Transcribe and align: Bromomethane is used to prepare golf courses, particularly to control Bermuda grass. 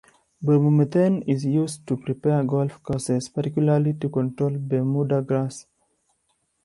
Bromomethane 0.43 1.23
is 1.27 1.45
used 1.45 1.85
to 1.85 1.95
prepare 1.95 2.43
golf 2.43 2.81
courses, 2.81 3.29
particularly 3.29 3.93
to 3.93 4.09
control 4.09 4.57
Bermuda 4.57 5.21
grass. 5.21 5.67